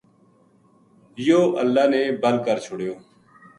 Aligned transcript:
یوہ 1.25 1.57
اللہ 1.61 1.85
نے 1.93 2.01
بل 2.21 2.35
کر 2.45 2.57
چھڑیو 2.65 2.93